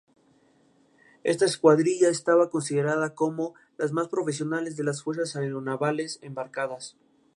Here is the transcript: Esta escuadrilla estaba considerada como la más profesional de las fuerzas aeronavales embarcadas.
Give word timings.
Esta 1.23 1.45
escuadrilla 1.45 2.09
estaba 2.09 2.49
considerada 2.49 3.13
como 3.13 3.53
la 3.77 3.87
más 3.89 4.07
profesional 4.07 4.75
de 4.75 4.83
las 4.83 5.03
fuerzas 5.03 5.35
aeronavales 5.35 6.17
embarcadas. 6.23 6.97